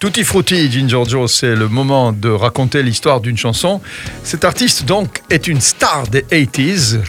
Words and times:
Tutti 0.00 0.22
Frutti, 0.22 0.70
Ginger 0.70 1.02
Joe, 1.08 1.28
c'est 1.28 1.56
le 1.56 1.66
moment 1.66 2.12
de 2.12 2.28
raconter 2.28 2.84
l'histoire 2.84 3.20
d'une 3.20 3.36
chanson. 3.36 3.80
Cet 4.22 4.44
artiste, 4.44 4.84
donc, 4.84 5.22
est 5.28 5.48
une 5.48 5.60
star 5.60 6.06
des 6.06 6.20
80s. 6.22 7.00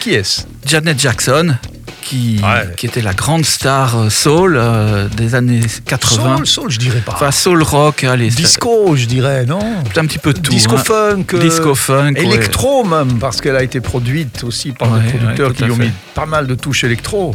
Qui 0.00 0.14
est-ce? 0.14 0.44
Janet 0.64 0.98
Jackson, 0.98 1.54
qui, 2.00 2.40
Ouais. 2.42 2.72
qui 2.74 2.86
était 2.86 3.02
la 3.02 3.12
grande 3.12 3.44
star 3.44 3.98
euh, 3.98 4.08
soul 4.08 4.54
euh, 4.56 5.08
des 5.10 5.34
années 5.34 5.60
80. 5.84 6.36
Soul, 6.38 6.46
soul, 6.46 6.70
je 6.70 6.78
dirais 6.78 7.02
pas. 7.04 7.12
Enfin, 7.12 7.30
soul 7.32 7.62
rock, 7.62 8.02
allez. 8.04 8.30
Disco, 8.30 8.96
je 8.96 9.04
dirais, 9.04 9.44
non? 9.44 9.60
Un 9.94 10.06
petit 10.06 10.16
peu 10.18 10.32
de 10.32 10.38
tout. 10.40 10.52
Disco 10.52 10.76
hein. 10.76 10.82
funk. 10.84 11.24
euh, 11.34 11.38
Disco 11.38 11.74
funk. 11.74 12.14
ouais. 12.14 12.24
Électro 12.24 12.82
même, 12.82 13.18
parce 13.18 13.42
qu'elle 13.42 13.56
a 13.56 13.62
été 13.62 13.82
produite 13.82 14.42
aussi 14.44 14.72
par 14.72 14.90
Ouais, 14.90 15.00
des 15.02 15.10
producteurs 15.18 15.52
qui 15.52 15.64
lui 15.64 15.72
ont 15.72 15.76
mis 15.76 15.90
pas 16.14 16.24
mal 16.24 16.46
de 16.46 16.54
touches 16.54 16.84
électro. 16.84 17.34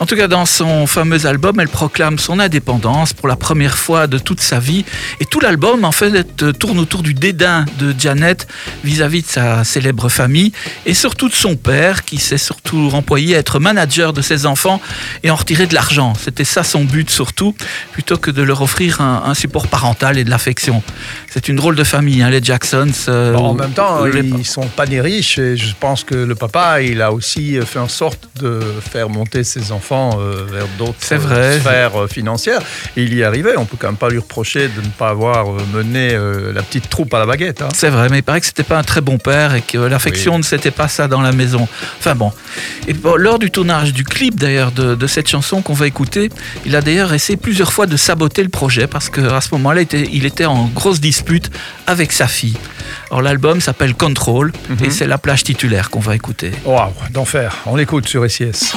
En 0.00 0.06
tout 0.06 0.14
cas, 0.14 0.28
dans 0.28 0.46
son 0.46 0.86
fameux 0.86 1.26
album, 1.26 1.58
elle 1.58 1.68
proclame 1.68 2.20
son 2.20 2.38
indépendance 2.38 3.12
pour 3.12 3.26
la 3.26 3.34
première 3.34 3.76
fois 3.76 4.06
de 4.06 4.16
toute 4.18 4.40
sa 4.40 4.60
vie. 4.60 4.84
Et 5.18 5.24
tout 5.24 5.40
l'album, 5.40 5.84
en 5.84 5.90
fait, 5.90 6.56
tourne 6.58 6.78
autour 6.78 7.02
du 7.02 7.14
dédain 7.14 7.64
de 7.80 7.92
Janet 7.98 8.46
vis-à-vis 8.84 9.22
de 9.22 9.26
sa 9.26 9.64
célèbre 9.64 10.08
famille 10.08 10.52
et 10.86 10.94
surtout 10.94 11.28
de 11.28 11.34
son 11.34 11.56
père, 11.56 12.04
qui 12.04 12.18
s'est 12.18 12.38
surtout 12.38 12.90
employé 12.92 13.34
à 13.34 13.38
être 13.40 13.58
manager 13.58 14.12
de 14.12 14.22
ses 14.22 14.46
enfants 14.46 14.80
et 15.24 15.32
en 15.32 15.34
retirer 15.34 15.66
de 15.66 15.74
l'argent. 15.74 16.12
C'était 16.14 16.44
ça 16.44 16.62
son 16.62 16.84
but 16.84 17.10
surtout, 17.10 17.56
plutôt 17.92 18.18
que 18.18 18.30
de 18.30 18.42
leur 18.42 18.62
offrir 18.62 19.00
un, 19.00 19.24
un 19.26 19.34
support 19.34 19.66
parental 19.66 20.16
et 20.16 20.22
de 20.22 20.30
l'affection. 20.30 20.80
C'est 21.28 21.48
une 21.48 21.56
drôle 21.56 21.74
de 21.74 21.84
famille, 21.84 22.22
hein, 22.22 22.30
les 22.30 22.42
Jacksons. 22.42 22.86
euh, 23.08 23.32
Bon, 23.32 23.46
en 23.46 23.54
même 23.54 23.72
temps, 23.72 24.04
les- 24.04 24.20
ils 24.20 24.46
sont 24.46 24.68
pas 24.68 24.86
des 24.86 25.00
riches 25.00 25.38
et 25.38 25.56
je 25.56 25.74
pense 25.78 26.04
que 26.04 26.14
le 26.14 26.36
papa, 26.36 26.82
il 26.82 27.02
a 27.02 27.10
aussi 27.12 27.58
fait 27.66 27.80
en 27.80 27.88
sorte 27.88 28.28
de 28.40 28.60
faire 28.92 29.08
monter 29.08 29.42
ses 29.42 29.72
enfants 29.72 29.87
euh, 29.92 30.44
vers 30.50 30.66
d'autres 30.78 30.94
euh, 31.12 31.18
vrai. 31.18 31.58
sphères 31.60 31.96
euh, 32.02 32.06
financières. 32.08 32.60
Et 32.96 33.02
il 33.02 33.14
y 33.14 33.22
arrivait. 33.24 33.56
On 33.56 33.64
peut 33.64 33.76
quand 33.78 33.88
même 33.88 33.96
pas 33.96 34.08
lui 34.10 34.18
reprocher 34.18 34.68
de 34.68 34.80
ne 34.80 34.88
pas 34.88 35.08
avoir 35.10 35.50
euh, 35.50 35.58
mené 35.72 36.10
euh, 36.14 36.52
la 36.52 36.62
petite 36.62 36.88
troupe 36.88 37.12
à 37.14 37.18
la 37.18 37.26
baguette. 37.26 37.62
hein. 37.62 37.68
C'est 37.74 37.88
vrai, 37.90 38.08
mais 38.10 38.18
il 38.18 38.22
paraît 38.22 38.40
que 38.40 38.46
c'était 38.46 38.62
pas 38.62 38.78
un 38.78 38.82
très 38.82 39.00
bon 39.00 39.18
père 39.18 39.54
et 39.54 39.62
que 39.62 39.78
l'affection 39.78 40.32
Oui. 40.32 40.38
ne 40.38 40.42
c'était 40.44 40.70
pas 40.70 40.88
ça 40.88 41.08
dans 41.08 41.20
la 41.20 41.32
maison. 41.32 41.66
Enfin 41.98 42.14
bon. 42.14 42.32
Et 42.86 42.92
bon, 42.92 43.16
lors 43.16 43.38
du 43.38 43.50
tournage 43.50 43.92
du 43.92 44.04
clip 44.04 44.34
d'ailleurs 44.38 44.72
de, 44.72 44.94
de 44.94 45.06
cette 45.06 45.28
chanson 45.28 45.62
qu'on 45.62 45.74
va 45.74 45.86
écouter, 45.86 46.28
il 46.66 46.74
a 46.76 46.80
d'ailleurs 46.80 47.12
essayé 47.14 47.36
plusieurs 47.36 47.72
fois 47.72 47.86
de 47.86 47.96
saboter 47.96 48.42
le 48.42 48.48
projet 48.50 48.86
parce 48.86 49.08
qu'à 49.10 49.40
ce 49.40 49.48
moment-là, 49.52 49.82
il 49.92 50.26
était, 50.26 50.46
en 50.46 50.64
grosse 50.66 51.00
dispute 51.00 51.50
avec 51.86 52.12
sa 52.12 52.26
fille. 52.28 52.56
Alors 53.10 53.22
l'album 53.22 53.60
s'appelle 53.60 53.94
Control 53.94 54.52
Mhm. 54.68 54.84
et 54.84 54.90
c'est 54.90 55.06
la 55.06 55.18
plage 55.18 55.44
titulaire 55.44 55.90
qu'on 55.90 56.00
va 56.00 56.14
écouter. 56.14 56.52
Waouh, 56.64 56.92
d'enfer. 57.10 57.56
On 57.66 57.76
l'écoute 57.76 58.06
sur 58.08 58.28
SIS. 58.30 58.72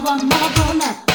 I 0.00 0.02
want 0.02 0.22
more 0.22 0.50
grown 0.54 0.80
up. 0.80 1.09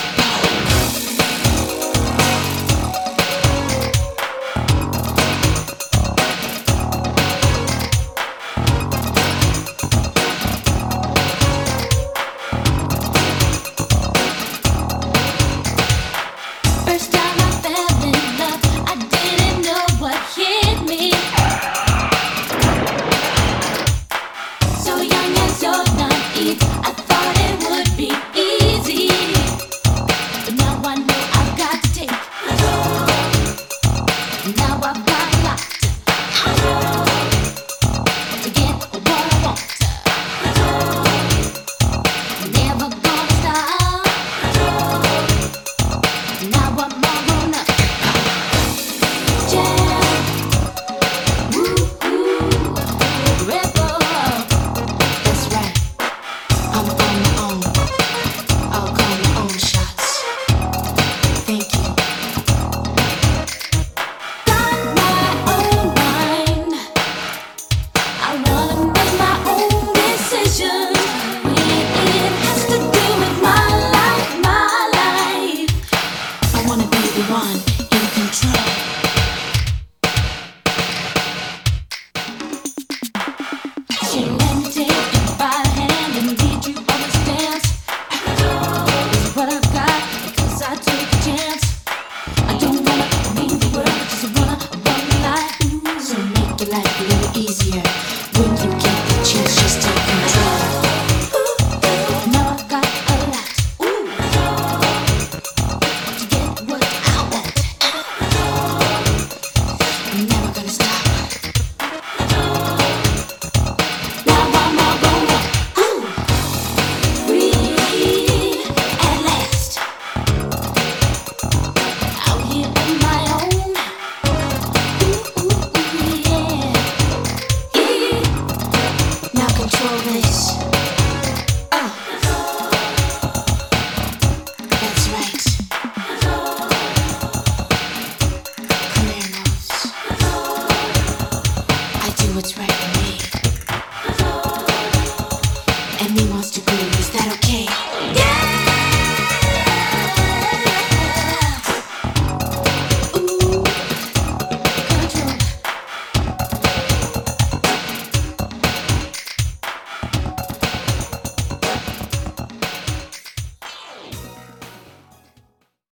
control 129.67 129.97
this. 130.13 130.84